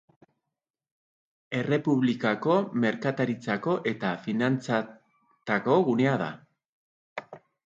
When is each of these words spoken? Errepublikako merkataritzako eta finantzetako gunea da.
Errepublikako 1.59 2.55
merkataritzako 2.85 3.77
eta 3.93 4.15
finantzetako 4.25 5.77
gunea 5.91 6.17
da. 6.25 6.31